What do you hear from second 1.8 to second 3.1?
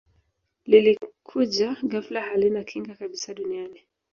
ghafla halina kinga